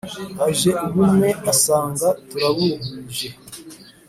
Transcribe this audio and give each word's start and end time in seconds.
aje 0.47 0.71
ubumwe 0.85 1.29
asanga 1.51 2.07
turabuhuje 2.29 3.29